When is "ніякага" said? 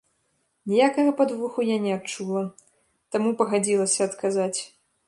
0.71-1.11